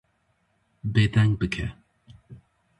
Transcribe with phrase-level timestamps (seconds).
[0.93, 1.65] Bêdeng bike.